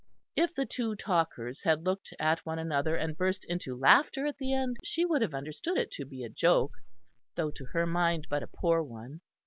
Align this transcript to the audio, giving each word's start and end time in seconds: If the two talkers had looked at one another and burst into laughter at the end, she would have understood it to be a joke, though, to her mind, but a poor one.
If 0.35 0.55
the 0.55 0.65
two 0.65 0.95
talkers 0.95 1.61
had 1.61 1.85
looked 1.85 2.11
at 2.17 2.43
one 2.43 2.57
another 2.57 2.95
and 2.95 3.15
burst 3.15 3.45
into 3.45 3.77
laughter 3.77 4.25
at 4.25 4.39
the 4.39 4.51
end, 4.51 4.77
she 4.83 5.05
would 5.05 5.21
have 5.21 5.35
understood 5.35 5.77
it 5.77 5.91
to 5.91 6.05
be 6.05 6.23
a 6.23 6.27
joke, 6.29 6.73
though, 7.35 7.51
to 7.51 7.65
her 7.65 7.85
mind, 7.85 8.25
but 8.27 8.41
a 8.41 8.47
poor 8.47 8.81
one. 8.81 9.21